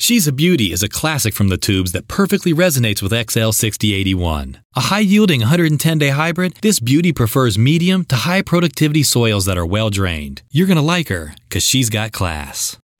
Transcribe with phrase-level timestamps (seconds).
[0.00, 4.60] She's a Beauty is a classic from the tubes that perfectly resonates with XL6081.
[4.76, 9.58] A high yielding 110 day hybrid, this beauty prefers medium to high productivity soils that
[9.58, 10.42] are well drained.
[10.50, 12.78] You're going to like her because she's got class.